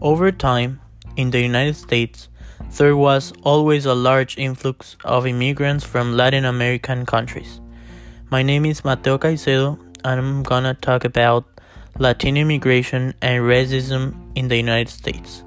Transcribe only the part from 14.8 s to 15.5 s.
States.